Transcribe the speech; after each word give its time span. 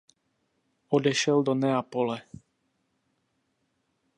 Odešel 0.95 1.43
do 1.43 1.53
Neapole. 1.59 2.17